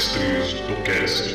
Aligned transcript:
Mestres 0.00 0.54
do 0.54 0.82
Cast. 0.82 1.34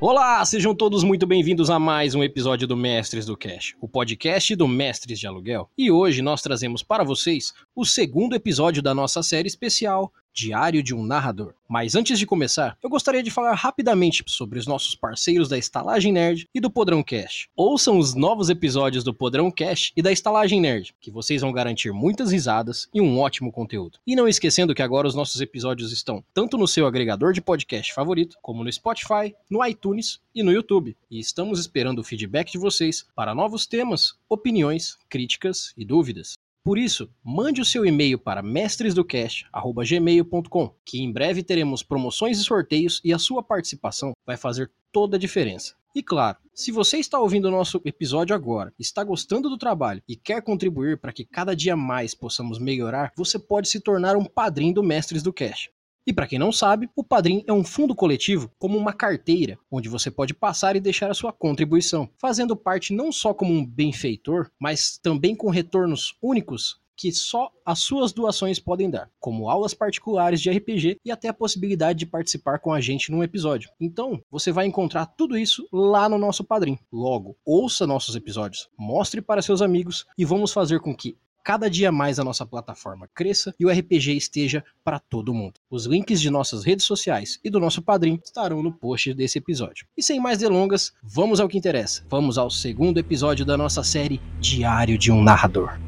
Olá, 0.00 0.44
sejam 0.44 0.72
todos 0.72 1.02
muito 1.02 1.26
bem-vindos 1.26 1.68
a 1.68 1.80
mais 1.80 2.14
um 2.14 2.22
episódio 2.22 2.64
do 2.64 2.76
Mestres 2.76 3.26
do 3.26 3.36
Cash, 3.36 3.74
o 3.80 3.88
podcast 3.88 4.54
do 4.54 4.68
Mestres 4.68 5.18
de 5.18 5.26
Aluguel. 5.26 5.68
E 5.76 5.90
hoje 5.90 6.22
nós 6.22 6.40
trazemos 6.40 6.84
para 6.84 7.02
vocês 7.02 7.52
o 7.74 7.84
segundo 7.84 8.36
episódio 8.36 8.80
da 8.80 8.94
nossa 8.94 9.20
série 9.20 9.48
especial 9.48 10.12
Diário 10.36 10.82
de 10.82 10.94
um 10.94 11.02
Narrador. 11.02 11.54
Mas 11.66 11.94
antes 11.94 12.18
de 12.18 12.26
começar, 12.26 12.76
eu 12.82 12.90
gostaria 12.90 13.22
de 13.22 13.30
falar 13.30 13.54
rapidamente 13.54 14.22
sobre 14.26 14.58
os 14.58 14.66
nossos 14.66 14.94
parceiros 14.94 15.48
da 15.48 15.56
Estalagem 15.56 16.12
Nerd 16.12 16.46
e 16.54 16.60
do 16.60 16.70
Podrão 16.70 17.02
Cash. 17.02 17.48
Ouçam 17.56 17.98
os 17.98 18.14
novos 18.14 18.50
episódios 18.50 19.02
do 19.02 19.14
Podrão 19.14 19.50
Cash 19.50 19.92
e 19.96 20.02
da 20.02 20.12
Estalagem 20.12 20.60
Nerd, 20.60 20.94
que 21.00 21.10
vocês 21.10 21.40
vão 21.40 21.52
garantir 21.52 21.90
muitas 21.90 22.32
risadas 22.32 22.86
e 22.92 23.00
um 23.00 23.18
ótimo 23.18 23.50
conteúdo. 23.50 23.98
E 24.06 24.14
não 24.14 24.28
esquecendo 24.28 24.74
que 24.74 24.82
agora 24.82 25.08
os 25.08 25.14
nossos 25.14 25.40
episódios 25.40 25.90
estão 25.90 26.22
tanto 26.34 26.58
no 26.58 26.68
seu 26.68 26.86
agregador 26.86 27.32
de 27.32 27.40
podcast 27.40 27.94
favorito, 27.94 28.36
como 28.42 28.62
no 28.62 28.70
Spotify, 28.70 29.34
no 29.48 29.64
iTunes 29.64 30.20
e 30.34 30.42
no 30.42 30.52
YouTube. 30.52 30.94
E 31.10 31.18
estamos 31.18 31.58
esperando 31.58 32.00
o 32.00 32.04
feedback 32.04 32.52
de 32.52 32.58
vocês 32.58 33.06
para 33.14 33.34
novos 33.34 33.66
temas, 33.66 34.14
opiniões, 34.28 34.98
críticas 35.08 35.72
e 35.78 35.84
dúvidas. 35.84 36.34
Por 36.66 36.76
isso, 36.78 37.08
mande 37.22 37.60
o 37.60 37.64
seu 37.64 37.86
e-mail 37.86 38.18
para 38.18 38.42
mestresdocast@gmail.com, 38.42 40.74
que 40.84 41.00
em 41.00 41.12
breve 41.12 41.44
teremos 41.44 41.84
promoções 41.84 42.40
e 42.40 42.42
sorteios 42.42 43.00
e 43.04 43.14
a 43.14 43.20
sua 43.20 43.40
participação 43.40 44.14
vai 44.26 44.36
fazer 44.36 44.72
toda 44.90 45.16
a 45.16 45.20
diferença. 45.20 45.76
E 45.94 46.02
claro, 46.02 46.38
se 46.52 46.72
você 46.72 46.98
está 46.98 47.20
ouvindo 47.20 47.46
o 47.46 47.52
nosso 47.52 47.80
episódio 47.84 48.34
agora, 48.34 48.74
está 48.80 49.04
gostando 49.04 49.48
do 49.48 49.56
trabalho 49.56 50.02
e 50.08 50.16
quer 50.16 50.42
contribuir 50.42 50.98
para 50.98 51.12
que 51.12 51.24
cada 51.24 51.54
dia 51.54 51.76
mais 51.76 52.16
possamos 52.16 52.58
melhorar, 52.58 53.12
você 53.16 53.38
pode 53.38 53.68
se 53.68 53.78
tornar 53.78 54.16
um 54.16 54.24
padrinho 54.24 54.74
do 54.74 54.82
Mestres 54.82 55.22
do 55.22 55.32
Cash. 55.32 55.70
E 56.06 56.12
para 56.12 56.26
quem 56.26 56.38
não 56.38 56.52
sabe, 56.52 56.88
o 56.94 57.02
Padrim 57.02 57.42
é 57.48 57.52
um 57.52 57.64
fundo 57.64 57.94
coletivo 57.94 58.48
como 58.60 58.78
uma 58.78 58.92
carteira, 58.92 59.58
onde 59.68 59.88
você 59.88 60.08
pode 60.08 60.32
passar 60.32 60.76
e 60.76 60.80
deixar 60.80 61.10
a 61.10 61.14
sua 61.14 61.32
contribuição, 61.32 62.08
fazendo 62.16 62.54
parte 62.54 62.92
não 62.92 63.10
só 63.10 63.34
como 63.34 63.52
um 63.52 63.66
benfeitor, 63.66 64.48
mas 64.56 64.98
também 65.02 65.34
com 65.34 65.50
retornos 65.50 66.16
únicos 66.22 66.80
que 66.96 67.12
só 67.12 67.50
as 67.64 67.80
suas 67.80 68.12
doações 68.12 68.58
podem 68.58 68.88
dar, 68.88 69.10
como 69.20 69.50
aulas 69.50 69.74
particulares 69.74 70.40
de 70.40 70.50
RPG 70.50 70.98
e 71.04 71.10
até 71.10 71.28
a 71.28 71.34
possibilidade 71.34 71.98
de 71.98 72.06
participar 72.06 72.58
com 72.58 72.72
a 72.72 72.80
gente 72.80 73.12
num 73.12 73.22
episódio. 73.22 73.70
Então, 73.78 74.20
você 74.30 74.50
vai 74.50 74.66
encontrar 74.66 75.06
tudo 75.06 75.36
isso 75.36 75.68
lá 75.70 76.08
no 76.08 76.16
nosso 76.16 76.42
Padrim. 76.42 76.78
Logo, 76.90 77.36
ouça 77.44 77.86
nossos 77.86 78.16
episódios, 78.16 78.68
mostre 78.78 79.20
para 79.20 79.42
seus 79.42 79.60
amigos 79.60 80.06
e 80.16 80.24
vamos 80.24 80.52
fazer 80.52 80.80
com 80.80 80.96
que 80.96 81.18
cada 81.46 81.70
dia 81.70 81.92
mais 81.92 82.18
a 82.18 82.24
nossa 82.24 82.44
plataforma 82.44 83.08
cresça 83.14 83.54
e 83.56 83.64
o 83.64 83.70
RPG 83.70 84.16
esteja 84.16 84.64
para 84.82 84.98
todo 84.98 85.32
mundo. 85.32 85.60
Os 85.70 85.86
links 85.86 86.20
de 86.20 86.28
nossas 86.28 86.64
redes 86.64 86.84
sociais 86.84 87.38
e 87.44 87.48
do 87.48 87.60
nosso 87.60 87.80
padrinho 87.80 88.20
estarão 88.24 88.64
no 88.64 88.72
post 88.72 89.14
desse 89.14 89.38
episódio. 89.38 89.86
E 89.96 90.02
sem 90.02 90.18
mais 90.18 90.38
delongas, 90.38 90.92
vamos 91.04 91.38
ao 91.38 91.48
que 91.48 91.56
interessa. 91.56 92.02
Vamos 92.10 92.36
ao 92.36 92.50
segundo 92.50 92.98
episódio 92.98 93.46
da 93.46 93.56
nossa 93.56 93.84
série 93.84 94.20
Diário 94.40 94.98
de 94.98 95.12
um 95.12 95.22
Narrador. 95.22 95.78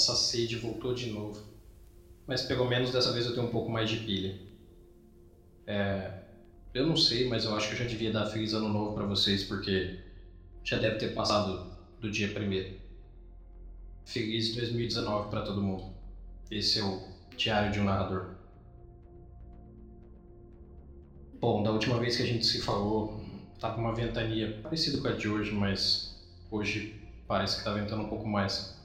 Essa 0.00 0.14
sede 0.14 0.56
voltou 0.56 0.92
de 0.92 1.06
novo. 1.06 1.42
Mas 2.26 2.40
pelo 2.40 2.64
menos 2.64 2.90
dessa 2.90 3.12
vez 3.12 3.26
eu 3.26 3.34
tenho 3.34 3.46
um 3.46 3.50
pouco 3.50 3.70
mais 3.70 3.88
de 3.88 3.98
pilha. 3.98 4.34
É, 5.66 6.10
eu 6.72 6.86
não 6.86 6.96
sei, 6.96 7.28
mas 7.28 7.44
eu 7.44 7.54
acho 7.54 7.68
que 7.68 7.74
eu 7.74 7.78
já 7.78 7.84
devia 7.84 8.10
dar 8.10 8.26
feliz 8.26 8.52
ano 8.54 8.68
novo 8.68 8.94
para 8.94 9.04
vocês, 9.04 9.44
porque 9.44 9.94
já 10.64 10.78
deve 10.78 10.96
ter 10.96 11.08
passado 11.08 11.66
do 12.00 12.10
dia 12.10 12.28
primeiro. 12.28 12.68
Feliz 14.04 14.50
2019 14.50 15.28
para 15.28 15.42
todo 15.42 15.60
mundo. 15.60 15.84
Esse 16.50 16.78
é 16.78 16.82
o 16.82 16.98
Diário 17.36 17.70
de 17.70 17.78
um 17.78 17.84
Narrador. 17.84 18.30
Bom, 21.40 21.62
da 21.62 21.70
última 21.70 21.98
vez 21.98 22.16
que 22.16 22.22
a 22.22 22.26
gente 22.26 22.44
se 22.44 22.58
falou, 22.58 23.14
tava 23.58 23.78
uma 23.78 23.94
ventania 23.94 24.48
parecida 24.62 24.98
com 24.98 25.08
a 25.08 25.12
de 25.12 25.28
hoje, 25.28 25.52
mas 25.52 26.14
hoje 26.50 26.92
parece 27.26 27.56
que 27.56 27.64
tá 27.64 27.70
ventando 27.72 28.02
um 28.02 28.08
pouco 28.08 28.28
mais 28.28 28.79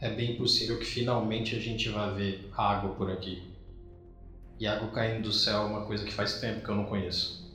é 0.00 0.08
bem 0.08 0.34
possível 0.34 0.78
que 0.78 0.86
finalmente 0.86 1.54
a 1.54 1.58
gente 1.58 1.90
vá 1.90 2.08
ver 2.08 2.48
água 2.56 2.94
por 2.94 3.10
aqui. 3.10 3.42
E 4.58 4.66
água 4.66 4.90
caindo 4.90 5.24
do 5.24 5.32
céu 5.32 5.62
é 5.62 5.66
uma 5.66 5.84
coisa 5.84 6.04
que 6.04 6.14
faz 6.14 6.40
tempo 6.40 6.64
que 6.64 6.70
eu 6.70 6.74
não 6.74 6.86
conheço. 6.86 7.46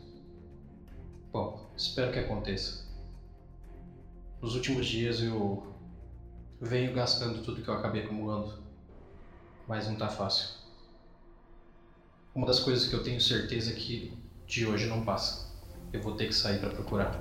Bom, 1.33 1.59
espero 1.75 2.11
que 2.11 2.19
aconteça. 2.19 2.85
Nos 4.39 4.53
últimos 4.53 4.85
dias 4.85 5.19
eu 5.21 5.65
venho 6.61 6.93
gastando 6.93 7.41
tudo 7.41 7.63
que 7.63 7.67
eu 7.67 7.73
acabei 7.73 8.03
acumulando, 8.03 8.53
mas 9.67 9.87
não 9.87 9.95
tá 9.95 10.07
fácil. 10.07 10.47
Uma 12.33 12.45
das 12.45 12.59
coisas 12.59 12.85
que 12.85 12.93
eu 12.93 13.01
tenho 13.01 13.19
certeza 13.19 13.71
é 13.71 13.73
que 13.73 14.11
de 14.45 14.67
hoje 14.67 14.85
não 14.85 15.01
passa. 15.01 15.49
Eu 15.91 15.99
vou 15.99 16.13
ter 16.13 16.27
que 16.27 16.35
sair 16.35 16.59
para 16.59 16.69
procurar. 16.69 17.11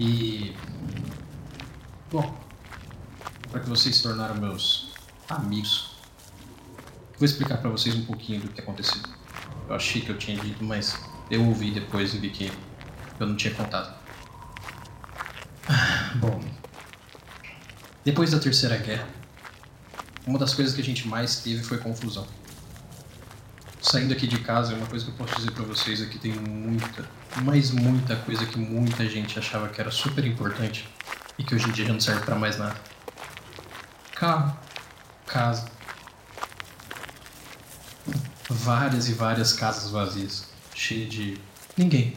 E. 0.00 0.56
Bom, 2.10 2.34
para 3.50 3.60
que 3.60 3.68
vocês 3.68 3.96
se 3.96 4.02
tornaram 4.02 4.34
meus 4.34 4.94
amigos, 5.28 5.90
vou 7.18 7.26
explicar 7.26 7.58
para 7.58 7.68
vocês 7.68 7.94
um 7.94 8.06
pouquinho 8.06 8.40
do 8.40 8.48
que 8.48 8.62
aconteceu. 8.62 9.02
Eu 9.68 9.74
achei 9.74 10.00
que 10.00 10.08
eu 10.08 10.16
tinha 10.16 10.40
dito, 10.40 10.64
mas 10.64 10.98
eu 11.30 11.44
ouvi 11.44 11.70
depois 11.70 12.14
e 12.14 12.18
vi 12.18 12.30
que 12.30 12.50
eu 13.20 13.26
não 13.26 13.36
tinha 13.36 13.54
contado. 13.54 13.94
Bom, 16.16 16.40
depois 18.02 18.30
da 18.30 18.38
Terceira 18.38 18.78
Guerra, 18.78 19.06
uma 20.26 20.38
das 20.38 20.54
coisas 20.54 20.74
que 20.74 20.80
a 20.80 20.84
gente 20.84 21.06
mais 21.06 21.40
teve 21.40 21.62
foi 21.62 21.76
confusão. 21.76 22.26
Saindo 23.90 24.12
aqui 24.12 24.28
de 24.28 24.38
casa, 24.38 24.72
uma 24.72 24.86
coisa 24.86 25.04
que 25.04 25.10
eu 25.10 25.16
posso 25.16 25.34
dizer 25.34 25.50
para 25.50 25.64
vocês 25.64 26.00
é 26.00 26.06
que 26.06 26.16
tem 26.16 26.30
muita, 26.32 27.04
mas 27.42 27.72
muita 27.72 28.14
coisa 28.14 28.46
que 28.46 28.56
muita 28.56 29.04
gente 29.04 29.36
achava 29.36 29.68
que 29.68 29.80
era 29.80 29.90
super 29.90 30.24
importante 30.24 30.88
e 31.36 31.42
que 31.42 31.56
hoje 31.56 31.68
em 31.68 31.72
dia 31.72 31.86
já 31.86 31.92
não 31.92 31.98
serve 31.98 32.24
para 32.24 32.36
mais 32.36 32.56
nada. 32.56 32.80
Carro, 34.14 34.56
casa, 35.26 35.68
várias 38.48 39.08
e 39.08 39.12
várias 39.12 39.54
casas 39.54 39.90
vazias, 39.90 40.44
cheias 40.72 41.10
de 41.10 41.36
ninguém, 41.76 42.14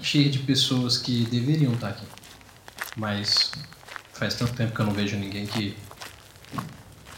cheia 0.00 0.30
de 0.30 0.38
pessoas 0.38 0.96
que 0.96 1.26
deveriam 1.26 1.74
estar 1.74 1.90
aqui. 1.90 2.06
Mas 2.96 3.52
faz 4.14 4.36
tanto 4.36 4.54
tempo 4.54 4.74
que 4.74 4.80
eu 4.80 4.86
não 4.86 4.94
vejo 4.94 5.18
ninguém 5.18 5.46
que 5.46 5.76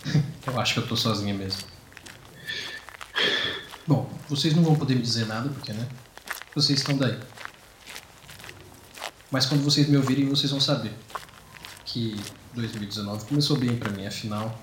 eu 0.45 0.59
acho 0.59 0.75
que 0.75 0.81
eu 0.81 0.89
tô 0.89 0.97
sozinha 0.97 1.33
mesmo. 1.33 1.72
Bom, 3.87 4.09
vocês 4.29 4.55
não 4.55 4.63
vão 4.63 4.77
poder 4.77 4.95
me 4.95 5.03
dizer 5.03 5.27
nada 5.27 5.49
porque, 5.49 5.73
né? 5.73 5.89
vocês 6.55 6.79
estão 6.79 6.97
daí. 6.97 7.19
Mas 9.31 9.47
quando 9.47 9.65
vocês 9.65 9.89
me 9.89 9.97
ouvirem, 9.97 10.29
vocês 10.29 10.51
vão 10.51 10.61
saber 10.61 10.93
que 11.85 12.21
2019 12.55 13.27
começou 13.27 13.57
bem 13.57 13.77
para 13.77 13.91
mim, 13.91 14.07
afinal 14.07 14.57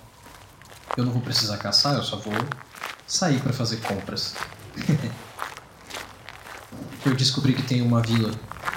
eu 0.98 1.06
não 1.06 1.12
vou 1.12 1.22
precisar 1.22 1.58
caçar, 1.58 1.96
eu 1.96 2.04
só 2.04 2.18
vou 2.18 2.34
sair 3.08 3.40
para 3.42 3.54
fazer 3.54 3.78
compras. 3.78 4.36
eu 7.06 7.16
descobri 7.16 7.54
que 7.54 7.64
tem 7.64 7.82
uma 7.82 8.02
vila, 8.02 8.32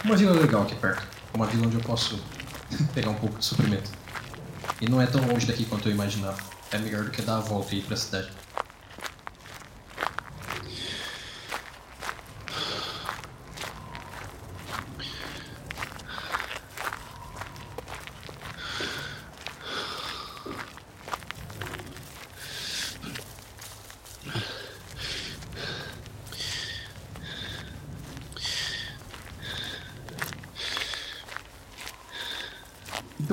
uma 0.04 0.16
vila 0.16 0.32
legal 0.32 0.62
aqui 0.62 0.76
perto, 0.76 1.06
uma 1.34 1.46
vila 1.46 1.66
onde 1.66 1.76
eu 1.76 1.82
posso 1.82 2.18
pegar 2.94 3.10
um 3.10 3.14
pouco 3.14 3.38
de 3.38 3.44
suprimento. 3.44 3.90
E 4.80 4.88
não 4.88 5.00
é 5.00 5.06
tão 5.06 5.26
longe 5.26 5.46
daqui 5.46 5.64
quanto 5.64 5.88
eu 5.88 5.92
imaginava. 5.92 6.38
É 6.70 6.78
melhor 6.78 7.04
do 7.04 7.10
que 7.10 7.22
dar 7.22 7.36
a 7.36 7.40
volta 7.40 7.74
e 7.74 7.78
ir 7.78 7.82
pra 7.82 7.96
cidade. 7.96 8.30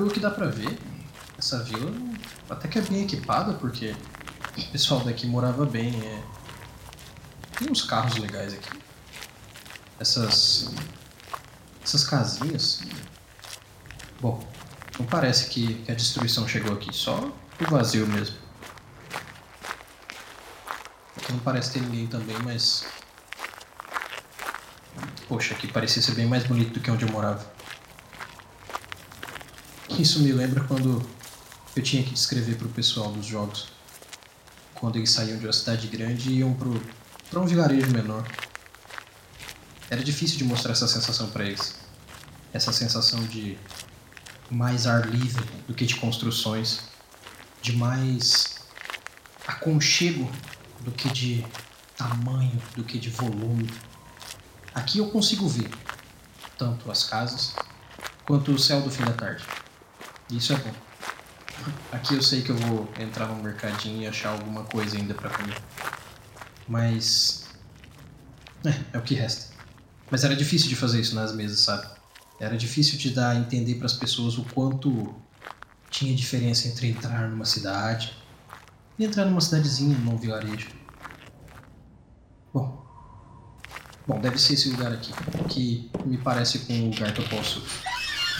Pelo 0.00 0.10
que 0.10 0.18
dá 0.18 0.30
pra 0.30 0.46
ver, 0.46 0.78
essa 1.38 1.62
vila 1.62 1.92
até 2.48 2.66
que 2.66 2.78
é 2.78 2.82
bem 2.82 3.02
equipada, 3.02 3.52
porque 3.52 3.94
o 4.56 4.70
pessoal 4.72 5.00
daqui 5.00 5.26
morava 5.26 5.66
bem. 5.66 5.94
É... 5.94 6.22
Tem 7.58 7.70
uns 7.70 7.82
carros 7.82 8.16
legais 8.16 8.54
aqui. 8.54 8.80
Essas. 9.98 10.72
Essas 11.84 12.04
casinhas. 12.04 12.80
Bom, 14.22 14.42
não 14.98 15.04
parece 15.04 15.50
que, 15.50 15.74
que 15.74 15.92
a 15.92 15.94
destruição 15.94 16.48
chegou 16.48 16.72
aqui, 16.72 16.94
só 16.94 17.30
o 17.60 17.70
vazio 17.70 18.06
mesmo. 18.06 18.38
Aqui 21.18 21.30
não 21.30 21.40
parece 21.40 21.72
ter 21.72 21.80
ninguém 21.82 22.06
também, 22.06 22.36
mas. 22.42 22.86
Poxa, 25.28 25.52
aqui 25.52 25.68
parecia 25.68 26.00
ser 26.00 26.14
bem 26.14 26.26
mais 26.26 26.44
bonito 26.44 26.72
do 26.72 26.80
que 26.80 26.90
onde 26.90 27.04
eu 27.04 27.12
morava. 27.12 27.59
Isso 30.00 30.20
me 30.20 30.32
lembra 30.32 30.64
quando 30.64 31.06
eu 31.76 31.82
tinha 31.82 32.02
que 32.02 32.14
descrever 32.14 32.54
para 32.54 32.66
o 32.66 32.70
pessoal 32.70 33.12
dos 33.12 33.26
jogos. 33.26 33.68
Quando 34.74 34.96
eles 34.96 35.10
saíam 35.10 35.36
de 35.36 35.44
uma 35.44 35.52
cidade 35.52 35.88
grande 35.88 36.30
e 36.30 36.38
iam 36.38 36.56
para 37.28 37.38
um 37.38 37.44
vilarejo 37.44 37.90
menor. 37.90 38.26
Era 39.90 40.02
difícil 40.02 40.38
de 40.38 40.44
mostrar 40.44 40.72
essa 40.72 40.88
sensação 40.88 41.28
para 41.28 41.44
eles. 41.44 41.74
Essa 42.50 42.72
sensação 42.72 43.22
de 43.24 43.58
mais 44.50 44.86
ar 44.86 45.06
livre 45.06 45.44
do 45.68 45.74
que 45.74 45.84
de 45.84 45.96
construções, 45.96 46.80
de 47.60 47.74
mais 47.74 48.54
aconchego 49.46 50.32
do 50.80 50.92
que 50.92 51.10
de 51.10 51.44
tamanho, 51.94 52.58
do 52.74 52.84
que 52.84 52.98
de 52.98 53.10
volume. 53.10 53.68
Aqui 54.74 54.96
eu 54.96 55.10
consigo 55.10 55.46
ver 55.46 55.68
tanto 56.56 56.90
as 56.90 57.04
casas 57.04 57.54
quanto 58.24 58.50
o 58.50 58.58
céu 58.58 58.80
do 58.80 58.90
fim 58.90 59.04
da 59.04 59.12
tarde. 59.12 59.59
Isso 60.30 60.52
é 60.52 60.56
bom. 60.56 60.72
Aqui 61.92 62.14
eu 62.14 62.22
sei 62.22 62.42
que 62.42 62.50
eu 62.50 62.56
vou 62.56 62.88
entrar 62.98 63.26
no 63.26 63.42
mercadinho 63.42 64.02
e 64.02 64.06
achar 64.06 64.30
alguma 64.30 64.64
coisa 64.64 64.96
ainda 64.96 65.12
para 65.12 65.28
comer. 65.28 65.60
Mas. 66.68 67.48
É, 68.64 68.96
é 68.96 68.98
o 68.98 69.02
que 69.02 69.14
resta. 69.14 69.52
Mas 70.10 70.24
era 70.24 70.36
difícil 70.36 70.68
de 70.68 70.76
fazer 70.76 71.00
isso 71.00 71.14
nas 71.14 71.34
mesas, 71.34 71.60
sabe? 71.60 71.86
Era 72.38 72.56
difícil 72.56 72.98
de 72.98 73.10
dar 73.10 73.30
a 73.30 73.36
entender 73.36 73.74
para 73.74 73.86
as 73.86 73.92
pessoas 73.92 74.38
o 74.38 74.44
quanto 74.44 75.14
tinha 75.90 76.14
diferença 76.14 76.68
entre 76.68 76.88
entrar 76.88 77.28
numa 77.28 77.44
cidade 77.44 78.16
e 78.98 79.04
entrar 79.04 79.24
numa 79.24 79.40
cidadezinha, 79.40 79.96
num 79.98 80.16
vilarejo. 80.16 80.68
Bom. 82.52 82.86
Bom, 84.06 84.20
deve 84.20 84.38
ser 84.38 84.54
esse 84.54 84.70
lugar 84.70 84.92
aqui, 84.92 85.12
que 85.48 85.90
me 86.06 86.18
parece 86.18 86.60
com 86.60 86.72
um 86.72 86.90
lugar 86.90 87.12
que 87.12 87.20
eu 87.20 87.28
posso 87.28 87.60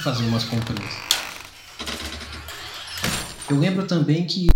fazer 0.02 0.24
umas 0.24 0.44
comprinhas. 0.44 1.19
Eu 3.50 3.58
lembro 3.58 3.84
também 3.84 4.24
que 4.28 4.46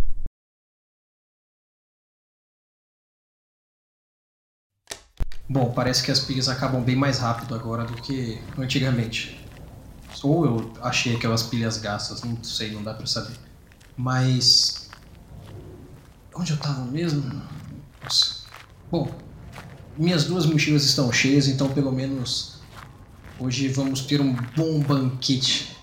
Bom, 5.49 5.73
parece 5.73 6.05
que 6.05 6.13
as 6.13 6.21
pilhas 6.21 6.49
acabam 6.49 6.81
bem 6.81 6.95
mais 6.95 7.19
rápido 7.19 7.57
agora 7.57 7.85
do 7.85 7.95
que 8.01 8.41
antigamente. 8.57 9.45
Ou 10.23 10.47
eu 10.47 10.73
achei 10.81 11.17
aquelas 11.17 11.43
pilhas 11.43 11.77
gastas, 11.77 12.23
não 12.23 12.43
sei, 12.45 12.71
não 12.71 12.85
dá 12.85 12.95
pra 12.95 13.05
saber. 13.05 13.37
Mas. 13.97 14.89
Onde 16.35 16.53
eu 16.53 16.57
tava 16.57 16.85
mesmo? 16.85 17.43
Nossa. 18.01 18.45
Bom, 18.91 19.13
minhas 19.99 20.25
duas 20.25 20.47
mochilas 20.47 20.85
estão 20.85 21.13
cheias, 21.13 21.49
então 21.49 21.69
pelo 21.69 21.91
menos 21.91 22.61
hoje 23.41 23.69
vamos 23.69 24.03
ter 24.03 24.21
um 24.21 24.33
bom 24.57 24.81
banquete 24.81 25.77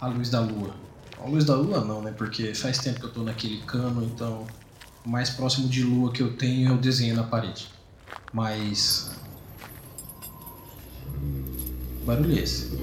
à 0.00 0.06
luz 0.06 0.30
da 0.30 0.40
lua. 0.40 0.85
A 1.26 1.28
luz 1.28 1.44
da 1.44 1.56
lua 1.56 1.80
não, 1.80 2.00
né? 2.00 2.14
Porque 2.16 2.54
faz 2.54 2.78
tempo 2.78 3.00
que 3.00 3.06
eu 3.06 3.10
tô 3.10 3.24
naquele 3.24 3.58
cano, 3.62 4.04
então 4.04 4.46
o 5.04 5.08
mais 5.10 5.28
próximo 5.28 5.66
de 5.66 5.82
lua 5.82 6.12
que 6.12 6.22
eu 6.22 6.36
tenho 6.36 6.70
é 6.70 6.72
o 6.72 6.78
desenho 6.78 7.16
na 7.16 7.24
parede. 7.24 7.66
Mas. 8.32 9.10
Barulho 12.04 12.38
é 12.38 12.42
esse? 12.42 12.78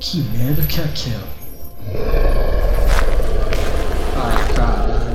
Que 0.00 0.22
merda 0.22 0.62
que 0.62 0.80
é 0.80 0.84
aquela? 0.84 1.28
Ai, 4.16 4.54
caralho. 4.54 5.12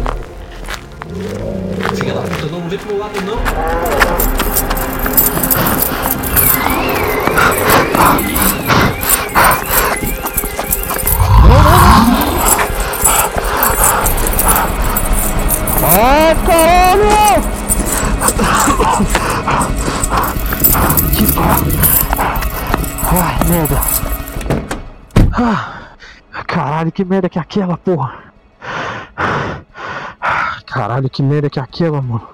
Filha 1.96 2.14
da 2.14 2.22
puta, 2.22 2.46
não, 2.52 2.70
vem 2.70 2.78
pro 2.78 2.90
meu 2.90 3.00
lado 3.00 3.20
não. 3.22 4.37
Ah, 25.40 25.92
caralho, 26.48 26.92
que 26.92 27.06
merda 27.06 27.30
que 27.30 27.38
é 27.38 27.42
aquela, 27.42 27.78
porra. 27.78 28.34
Caralho, 30.66 31.08
que 31.10 31.22
merda 31.22 31.48
que 31.48 31.60
é 31.60 31.62
aquela, 31.62 32.02
mano. 32.02 32.28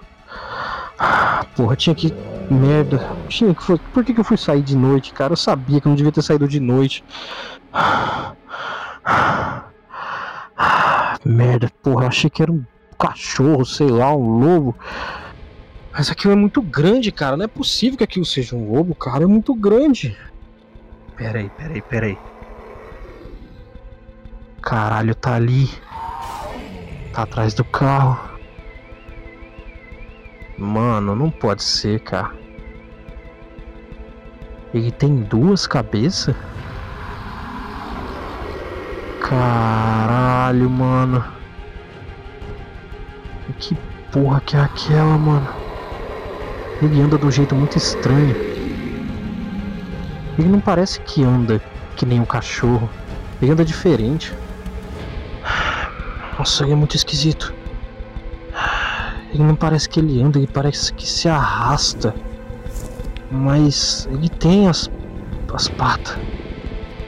Porra, 1.53 1.75
tinha 1.75 1.93
que. 1.93 2.13
Merda. 2.49 3.05
Tinha 3.27 3.53
que. 3.53 3.77
Por 3.93 4.05
que, 4.05 4.13
que 4.13 4.19
eu 4.21 4.23
fui 4.23 4.37
sair 4.37 4.61
de 4.61 4.77
noite, 4.77 5.11
cara? 5.11 5.33
Eu 5.33 5.37
sabia 5.37 5.81
que 5.81 5.87
eu 5.87 5.89
não 5.89 5.97
devia 5.97 6.13
ter 6.13 6.21
saído 6.21 6.47
de 6.47 6.61
noite. 6.61 7.03
Merda, 11.25 11.69
porra, 11.81 12.05
eu 12.05 12.07
achei 12.07 12.29
que 12.29 12.41
era 12.41 12.51
um 12.51 12.63
cachorro, 12.97 13.65
sei 13.65 13.89
lá, 13.89 14.15
um 14.15 14.39
lobo. 14.39 14.75
Mas 15.91 16.09
aquilo 16.09 16.31
é 16.33 16.37
muito 16.37 16.61
grande, 16.61 17.11
cara. 17.11 17.35
Não 17.35 17.43
é 17.43 17.49
possível 17.49 17.97
que 17.97 18.03
aquilo 18.03 18.25
seja 18.25 18.55
um 18.55 18.71
lobo, 18.71 18.95
cara. 18.95 19.25
É 19.25 19.27
muito 19.27 19.53
grande. 19.53 20.17
Peraí, 21.17 21.49
peraí, 21.57 21.81
peraí. 21.81 22.17
Caralho, 24.63 25.13
tá 25.13 25.35
ali. 25.35 25.69
Tá 27.11 27.23
atrás 27.23 27.53
do 27.53 27.65
carro. 27.65 28.17
Mano, 30.57 31.13
não 31.15 31.29
pode 31.29 31.61
ser, 31.61 31.99
cara. 31.99 32.31
Ele 34.73 34.89
tem 34.89 35.17
duas 35.17 35.67
cabeças? 35.67 36.33
Caralho, 39.19 40.69
mano. 40.69 41.23
Que 43.59 43.75
porra 44.13 44.39
que 44.41 44.55
é 44.55 44.61
aquela, 44.61 45.17
mano? 45.17 45.47
Ele 46.81 47.01
anda 47.01 47.17
de 47.17 47.25
um 47.25 47.31
jeito 47.31 47.53
muito 47.53 47.77
estranho. 47.77 48.35
Ele 50.39 50.47
não 50.47 50.61
parece 50.61 51.01
que 51.01 51.21
anda 51.21 51.61
que 51.97 52.05
nem 52.05 52.21
um 52.21 52.25
cachorro. 52.25 52.89
Ele 53.41 53.51
anda 53.51 53.65
diferente. 53.65 54.33
Nossa, 56.37 56.63
ele 56.63 56.73
é 56.73 56.75
muito 56.75 56.95
esquisito. 56.95 57.53
Ele 59.33 59.43
não 59.43 59.55
parece 59.55 59.89
que 59.89 59.99
ele 59.99 60.21
anda, 60.21 60.37
ele 60.37 60.47
parece 60.47 60.93
que 60.93 61.07
se 61.07 61.27
arrasta. 61.27 62.13
Mas 63.31 64.07
ele 64.11 64.29
tem 64.29 64.67
as, 64.67 64.89
as 65.53 65.67
patas. 65.69 66.17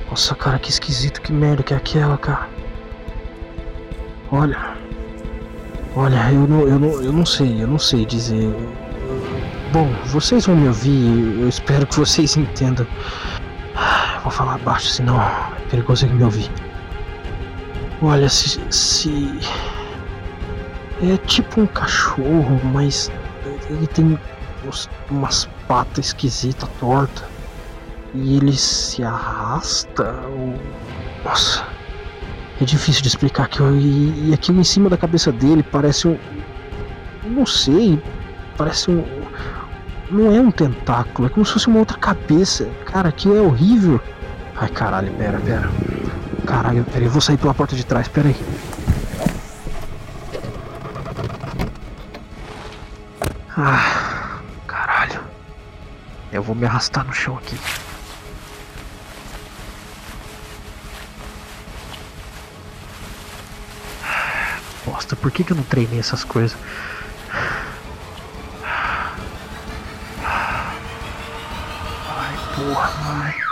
Nossa, 0.10 0.34
cara, 0.36 0.58
que 0.60 0.70
esquisito, 0.70 1.22
que 1.22 1.32
merda 1.32 1.62
que 1.62 1.74
é 1.74 1.78
aquela, 1.78 2.18
cara. 2.18 2.50
Olha. 4.32 4.76
Olha, 5.96 6.32
eu 6.32 6.48
não, 6.48 6.68
eu 6.68 6.80
não, 6.80 7.02
eu 7.02 7.14
não 7.14 7.26
sei, 7.26 7.62
eu 7.62 7.68
não 7.68 7.80
sei 7.80 8.06
dizer. 8.06 8.54
Bom, 9.72 9.88
vocês 10.06 10.46
vão 10.46 10.56
me 10.56 10.68
ouvir, 10.68 11.40
eu 11.40 11.48
espero 11.48 11.86
que 11.88 11.98
vocês 11.98 12.36
entendam. 12.38 12.86
Vou 14.24 14.32
falar 14.32 14.58
baixo, 14.60 14.88
senão 14.88 15.22
é 15.22 15.70
perigoso 15.70 16.08
me 16.08 16.24
ouvir. 16.24 16.50
Olha, 18.02 18.30
se, 18.30 18.60
se. 18.70 19.40
É 21.02 21.18
tipo 21.26 21.62
um 21.62 21.68
cachorro, 21.68 22.60
mas 22.74 23.12
ele 23.70 23.88
tem 23.88 24.20
umas 25.10 25.50
patas 25.68 26.08
esquisitas, 26.08 26.70
tortas. 26.80 27.24
E 28.14 28.38
ele 28.38 28.54
se 28.54 29.04
arrasta. 29.04 30.24
Ou... 30.28 30.60
Nossa. 31.24 31.66
É 32.62 32.66
difícil 32.66 33.02
de 33.02 33.10
explicar 33.10 33.44
aqui. 33.44 33.62
E, 33.62 34.30
e 34.30 34.34
aquilo 34.34 34.60
em 34.60 34.64
cima 34.64 34.90
da 34.90 34.98
cabeça 34.98 35.32
dele 35.32 35.64
parece 35.64 36.08
um. 36.08 36.18
Não 37.24 37.46
sei. 37.46 38.02
Parece 38.58 38.92
um. 38.92 39.04
Não 40.10 40.32
é 40.32 40.40
um 40.40 40.52
tentáculo, 40.52 41.28
é 41.28 41.30
como 41.32 41.46
se 41.46 41.54
fosse 41.54 41.68
uma 41.68 41.80
outra 41.80 41.98
cabeça. 41.98 42.70
Cara, 42.86 43.10
aquilo 43.10 43.36
é 43.36 43.42
horrível. 43.42 44.00
Ai 44.56 44.70
caralho, 44.70 45.12
pera, 45.14 45.40
pera. 45.40 45.70
Caralho, 46.46 46.84
pera, 46.86 47.04
eu 47.06 47.10
vou 47.10 47.22
sair 47.22 47.38
pela 47.38 47.54
porta 47.54 47.76
de 47.76 47.86
trás, 47.86 48.08
pera 48.08 48.28
aí. 48.30 48.36
Ah, 53.58 54.40
caralho. 54.68 55.24
Eu 56.32 56.44
vou 56.44 56.56
me 56.56 56.66
arrastar 56.66 57.06
no 57.06 57.14
chão 57.14 57.38
aqui. 57.38 57.58
Bosta, 64.86 65.16
por 65.16 65.32
que, 65.32 65.44
que 65.44 65.52
eu 65.52 65.58
não 65.58 65.64
treinei 65.64 66.00
essas 66.00 66.24
coisas? 66.24 66.58
Ai, 72.08 72.36
porra, 72.56 72.88
vai. 73.04 73.46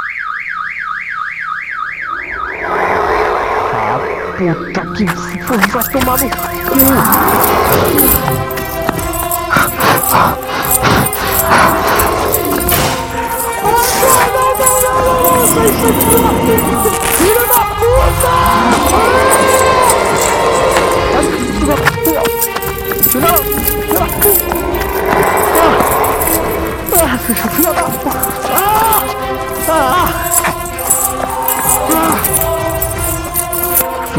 Ah, 3.76 4.23
puta 4.34 4.82
que 4.92 5.06
vai 5.06 5.84
tomar 5.92 6.18
no 6.18 6.30
cu. 6.30 6.54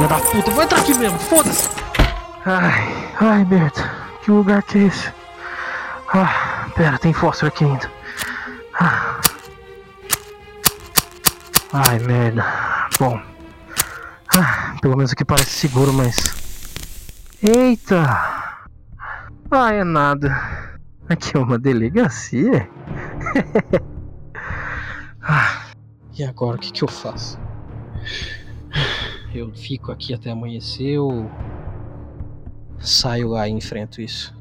Filha 0.04 0.18
da 0.18 0.20
puta, 0.20 0.50
vou 0.50 0.62
entrar 0.62 0.80
aqui 0.80 0.99
mesmo, 0.99 1.18
foda-se. 1.18 1.66
Ai, 2.44 3.08
ai, 3.18 3.44
merda. 3.46 3.90
Que 4.23 4.30
lugar 4.30 4.62
que 4.62 4.76
é 4.76 4.82
esse? 4.82 5.11
Ah, 6.12 6.68
pera, 6.76 6.99
tem 6.99 7.14
fósforo 7.14 7.49
aqui 7.49 7.64
ainda. 7.64 7.90
Ah. 8.78 9.18
Ai, 11.73 11.99
merda. 12.00 12.44
Bom. 12.99 13.18
Ah, 14.37 14.76
pelo 14.82 14.94
menos 14.94 15.12
aqui 15.12 15.25
parece 15.25 15.52
seguro, 15.52 15.90
mas. 15.90 16.34
Eita! 17.42 18.02
Ah, 19.50 19.73
é 19.73 19.84
nada. 19.84 20.37
Aqui 21.08 21.34
é 21.34 21.40
uma 21.40 21.58
delegacia? 21.58 22.68
ah, 25.23 25.62
e 26.18 26.23
agora 26.23 26.56
o 26.56 26.61
que, 26.61 26.70
que 26.73 26.84
eu 26.84 26.88
faço? 26.88 27.38
Eu 29.35 29.53
fico 29.53 29.91
aqui 29.91 30.14
até 30.14 30.31
amanhecer 30.31 30.99
ou 30.99 31.29
saio 32.79 33.31
lá 33.31 33.49
e 33.49 33.50
enfrento 33.50 34.00
isso? 34.00 34.33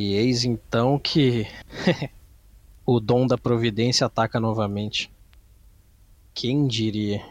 E 0.00 0.14
eis 0.14 0.46
então 0.46 0.98
que 0.98 1.46
o 2.86 2.98
dom 2.98 3.26
da 3.26 3.36
providência 3.36 4.06
ataca 4.06 4.40
novamente. 4.40 5.12
Quem 6.32 6.66
diria? 6.66 7.22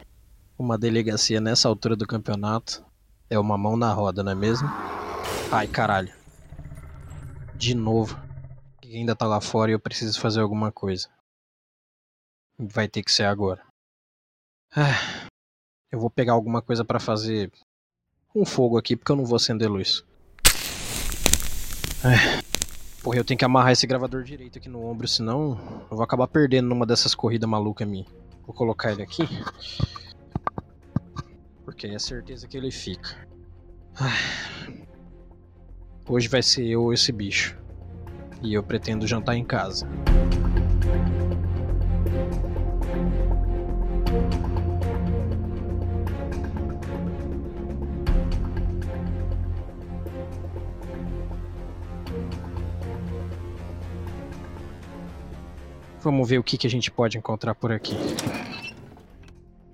Uma 0.56 0.78
delegacia 0.78 1.42
nessa 1.42 1.68
altura 1.68 1.96
do 1.96 2.06
campeonato 2.06 2.86
é 3.28 3.40
uma 3.40 3.58
mão 3.58 3.76
na 3.76 3.92
roda, 3.92 4.22
não 4.22 4.34
é 4.34 4.36
mesmo? 4.36 4.70
Ai, 5.52 5.68
caralho. 5.68 6.14
De 7.56 7.74
novo. 7.74 8.16
Ele 8.84 8.98
ainda 8.98 9.16
tá 9.16 9.26
lá 9.26 9.42
fora 9.42 9.72
e 9.72 9.74
eu 9.74 9.80
preciso 9.80 10.22
fazer 10.22 10.40
alguma 10.40 10.72
coisa. 10.72 11.10
Vai 12.56 12.88
ter 12.88 13.02
que 13.02 13.12
ser 13.12 13.24
agora. 13.24 13.66
Ah, 14.76 15.26
eu 15.92 16.00
vou 16.00 16.12
pegar 16.12 16.34
alguma 16.34 16.62
coisa 16.62 16.86
pra 16.86 17.00
fazer 17.00 17.52
um 18.36 18.46
fogo 18.46 18.78
aqui 18.78 18.96
porque 18.96 19.12
eu 19.12 19.16
não 19.16 19.26
vou 19.26 19.38
acender 19.38 19.68
luz. 19.68 20.04
Ah, 22.04 22.48
Porra, 23.02 23.18
eu 23.18 23.24
tenho 23.24 23.38
que 23.38 23.46
amarrar 23.46 23.72
esse 23.72 23.88
gravador 23.88 24.24
direito 24.24 24.58
aqui 24.58 24.68
no 24.68 24.84
ombro, 24.86 25.08
senão 25.08 25.58
eu 25.90 25.96
vou 25.96 26.04
acabar 26.04 26.28
perdendo 26.28 26.68
numa 26.68 26.86
dessas 26.86 27.16
corridas 27.16 27.50
malucas 27.50 27.88
minha. 27.88 28.06
Vou 28.46 28.54
colocar 28.54 28.92
ele 28.92 29.02
aqui. 29.02 29.24
Porque 31.64 31.88
é 31.88 31.98
certeza 31.98 32.48
que 32.48 32.58
ele 32.58 32.72
fica. 32.72 33.16
Hoje 36.08 36.28
vai 36.28 36.42
ser 36.42 36.66
eu 36.66 36.84
ou 36.84 36.94
esse 36.94 37.12
bicho. 37.12 37.58
E 38.42 38.54
eu 38.54 38.64
pretendo 38.64 39.08
jantar 39.08 39.36
em 39.36 39.46
casa. 39.46 39.88
Vamos 56.10 56.28
ver 56.28 56.40
o 56.40 56.44
que, 56.44 56.58
que 56.58 56.66
a 56.66 56.70
gente 56.70 56.90
pode 56.90 57.20
encontrar 57.20 57.54
por 57.54 57.72
aqui. 57.72 57.96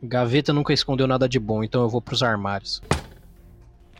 Gaveta 0.03 0.51
nunca 0.51 0.73
escondeu 0.73 1.07
nada 1.07 1.29
de 1.29 1.39
bom, 1.39 1.63
então 1.63 1.81
eu 1.81 1.87
vou 1.87 2.01
pros 2.01 2.21
armários. 2.21 2.81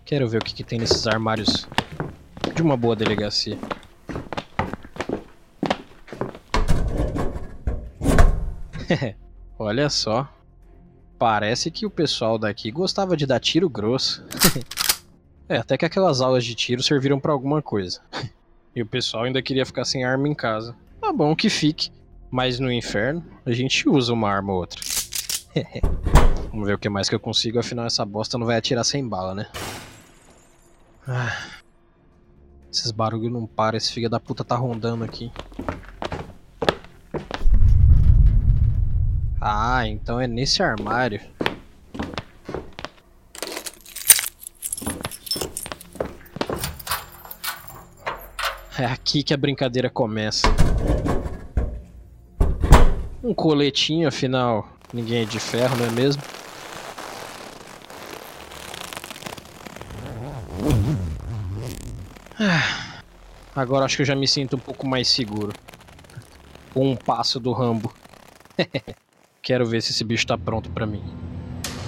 Quero 0.04 0.28
ver 0.28 0.42
o 0.42 0.44
que, 0.44 0.54
que 0.54 0.62
tem 0.62 0.78
nesses 0.78 1.08
armários 1.08 1.66
de 2.54 2.62
uma 2.62 2.76
boa 2.76 2.94
delegacia. 2.94 3.58
Olha 9.58 9.90
só. 9.90 10.30
Parece 11.18 11.72
que 11.72 11.86
o 11.86 11.90
pessoal 11.90 12.38
daqui 12.38 12.70
gostava 12.70 13.16
de 13.16 13.26
dar 13.26 13.40
tiro 13.40 13.70
grosso. 13.70 14.26
é, 15.48 15.56
até 15.56 15.78
que 15.78 15.86
aquelas 15.86 16.20
aulas 16.20 16.44
de 16.44 16.54
tiro 16.54 16.84
serviram 16.84 17.18
pra 17.18 17.32
alguma 17.32 17.62
coisa. 17.62 18.02
e 18.76 18.82
o 18.82 18.86
pessoal 18.86 19.24
ainda 19.24 19.42
queria 19.42 19.66
ficar 19.66 19.86
sem 19.86 20.04
arma 20.04 20.28
em 20.28 20.36
casa. 20.36 20.76
Tá 21.00 21.14
bom 21.14 21.34
que 21.34 21.50
fique. 21.50 21.96
Mas 22.30 22.60
no 22.60 22.72
inferno, 22.72 23.24
a 23.46 23.52
gente 23.52 23.88
usa 23.88 24.14
uma 24.14 24.30
arma 24.30 24.54
ou 24.54 24.60
outra. 24.60 24.82
Vamos 26.52 26.68
ver 26.68 26.76
o 26.76 26.80
que 26.80 26.90
mais 26.90 27.10
que 27.10 27.16
eu 27.16 27.20
consigo, 27.20 27.60
afinal 27.60 27.86
essa 27.86 28.06
bosta 28.06 28.38
não 28.38 28.46
vai 28.46 28.58
atirar 28.58 28.84
sem 28.84 29.08
bala, 29.08 29.36
né? 29.36 29.48
Ah, 31.08 31.38
esses 32.72 32.92
barulhos 32.92 33.32
não 33.32 33.46
param, 33.46 33.78
esse 33.78 33.92
filho 33.92 34.10
da 34.10 34.20
puta 34.20 34.44
tá 34.44 34.56
rondando 34.56 35.04
aqui. 35.04 35.32
Ah, 39.40 39.88
então 39.88 40.20
é 40.20 40.28
nesse 40.28 40.64
armário. 40.64 41.22
É 48.78 48.86
aqui 48.86 49.24
que 49.24 49.34
a 49.34 49.38
brincadeira 49.38 49.90
começa. 49.90 50.48
Um 53.26 53.34
coletinho, 53.34 54.08
afinal, 54.08 54.70
ninguém 54.94 55.24
é 55.24 55.26
de 55.26 55.40
ferro, 55.40 55.76
não 55.78 55.88
é 55.88 55.90
mesmo? 55.90 56.22
Ah, 62.40 63.02
agora 63.56 63.86
acho 63.86 63.96
que 63.96 64.04
eu 64.04 64.06
já 64.06 64.16
me 64.16 64.28
sinto 64.28 64.58
um 64.58 64.60
pouco 64.60 64.86
mais 64.86 65.08
seguro. 65.08 65.52
Com 66.72 66.92
um 66.92 66.96
passo 66.96 67.40
do 67.40 67.52
Rambo. 67.52 67.92
Quero 69.42 69.66
ver 69.66 69.82
se 69.82 69.92
esse 69.92 70.04
bicho 70.04 70.28
tá 70.28 70.38
pronto 70.38 70.70
pra 70.70 70.86
mim. 70.86 71.04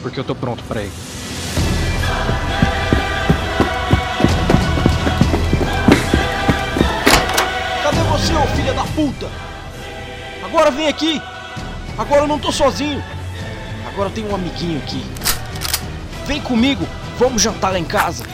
Porque 0.01 0.19
eu 0.19 0.23
tô 0.23 0.33
pronto 0.33 0.63
pra 0.63 0.81
ele. 0.81 0.91
Cadê 7.83 8.01
você, 8.09 8.33
ô 8.33 8.47
filha 8.55 8.73
da 8.73 8.85
puta? 8.85 9.56
Agora 10.47 10.71
vem 10.71 10.87
aqui! 10.87 11.21
Agora 11.97 12.21
eu 12.21 12.27
não 12.27 12.39
tô 12.39 12.53
sozinho! 12.53 13.03
Agora 13.85 14.07
eu 14.07 14.13
tenho 14.13 14.31
um 14.31 14.35
amiguinho 14.35 14.77
aqui. 14.79 15.05
Vem 16.25 16.39
comigo, 16.39 16.87
vamos 17.19 17.41
jantar 17.41 17.73
lá 17.73 17.79
em 17.79 17.83
casa. 17.83 18.25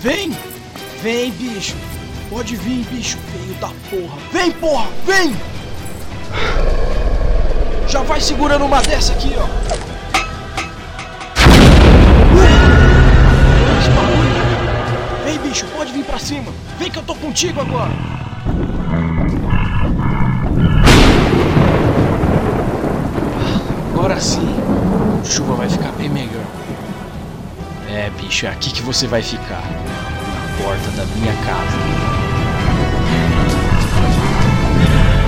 Vem! 0.00 0.36
Vem, 1.02 1.30
bicho! 1.32 1.74
Pode 2.28 2.54
vir, 2.56 2.84
bicho 2.90 3.16
feio 3.32 3.54
da 3.54 3.68
porra! 3.88 4.18
Vem, 4.30 4.52
porra! 4.52 4.88
Vem! 5.06 5.34
Já 7.88 8.02
vai 8.02 8.20
segurando 8.20 8.66
uma 8.66 8.82
dessa 8.82 9.14
aqui, 9.14 9.34
ó! 9.38 9.46
Vem, 15.24 15.38
bicho, 15.38 15.64
pode 15.74 15.92
vir 15.92 16.04
pra 16.04 16.18
cima! 16.18 16.52
Vem 16.78 16.90
que 16.90 16.98
eu 16.98 17.02
tô 17.04 17.14
contigo 17.14 17.62
agora! 17.62 18.15
Agora 24.06 24.20
sim, 24.20 24.48
chuva 25.24 25.56
vai 25.56 25.68
ficar 25.68 25.90
bem 25.98 26.08
melhor. 26.08 26.44
É, 27.90 28.08
bicho, 28.10 28.46
é 28.46 28.50
aqui 28.50 28.70
que 28.70 28.80
você 28.80 29.04
vai 29.08 29.20
ficar. 29.20 29.64
Na 29.64 30.62
porta 30.62 30.88
da 30.92 31.04
minha 31.16 31.32
casa. 31.44 31.76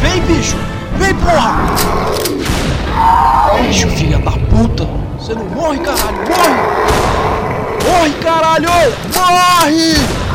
Vem, 0.01 0.21
bicho! 0.27 0.57
Vem, 0.97 1.13
porra! 1.17 1.57
Bicho, 3.67 3.89
filha 3.89 4.21
da 4.21 4.31
puta! 4.31 4.87
Você 5.19 5.35
não 5.35 5.47
morre, 5.47 5.81
caralho! 5.81 6.19
Morre! 6.29 6.55
Morre, 7.85 8.11
caralho! 8.23 8.71
Morre! 9.13 10.28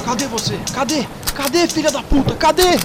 Cadê 0.00 0.26
você? 0.26 0.58
Cadê? 0.72 1.06
Cadê, 1.34 1.68
filha 1.68 1.90
da 1.90 2.02
puta? 2.02 2.34
Cadê? 2.36 2.78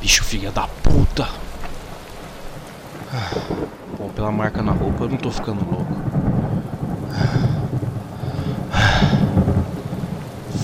Bicho, 0.00 0.24
filha 0.24 0.50
da 0.50 0.66
puta. 0.66 1.28
Bom, 3.98 4.08
pela 4.10 4.30
marca 4.30 4.62
na 4.62 4.72
roupa 4.72 5.04
eu 5.04 5.08
não 5.08 5.16
tô 5.16 5.30
ficando 5.30 5.64
louco. 5.68 5.92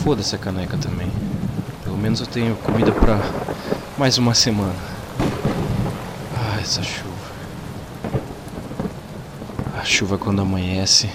Foda-se 0.03 0.35
a 0.35 0.39
caneca 0.39 0.77
também. 0.77 1.11
Pelo 1.83 1.97
menos 1.97 2.21
eu 2.21 2.27
tenho 2.27 2.55
comida 2.57 2.93
pra 2.93 3.19
mais 3.97 4.19
uma 4.19 4.35
semana. 4.35 4.75
Ah, 6.37 6.61
essa 6.61 6.83
chuva. 6.83 7.15
A 9.81 9.85
chuva 9.85 10.19
quando 10.19 10.43
amanhece. 10.43 11.09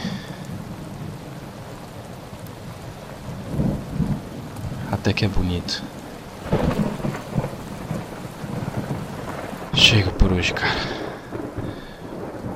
Até 5.10 5.18
que 5.18 5.26
é 5.26 5.28
bonito. 5.28 5.82
Chega 9.74 10.12
por 10.12 10.32
hoje, 10.32 10.54
cara. 10.54 10.80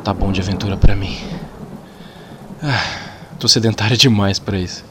Tá 0.03 0.13
bom 0.13 0.31
de 0.31 0.39
aventura 0.39 0.77
pra 0.77 0.95
mim. 0.95 1.17
Ah, 2.61 3.09
tô 3.39 3.47
sedentária 3.47 3.97
demais 3.97 4.37
pra 4.37 4.59
isso. 4.59 4.85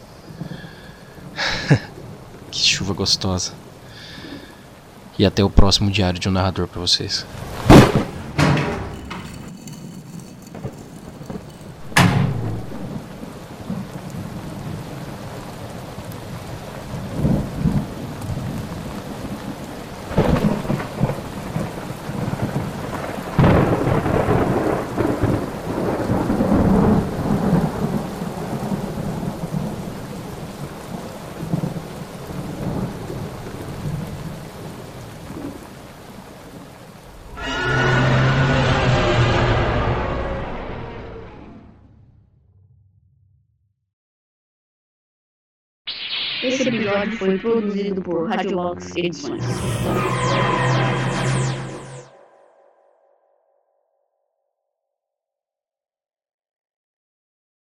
que 2.51 2.59
chuva 2.59 2.95
gostosa. 2.95 3.53
E 5.17 5.25
até 5.25 5.45
o 5.45 5.49
próximo 5.49 5.89
diário 5.89 6.19
de 6.19 6.29
um 6.29 6.33
narrador 6.33 6.67
pra 6.67 6.81
vocês. 6.81 7.25
Esse 46.43 46.69
episódio 46.93 47.19
foi 47.19 47.39
produzido 47.39 48.03
por 48.03 48.29
Radiolox 48.29 48.95
Edições. 48.97 49.43